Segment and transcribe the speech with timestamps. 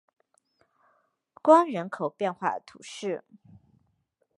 [1.43, 3.23] 关人口变化图示